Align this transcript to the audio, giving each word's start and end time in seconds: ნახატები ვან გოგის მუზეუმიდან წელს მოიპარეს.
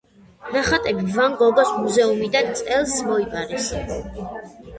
ნახატები 0.53 1.03
ვან 1.17 1.35
გოგის 1.41 1.73
მუზეუმიდან 1.81 2.49
წელს 2.63 2.97
მოიპარეს. 3.11 3.71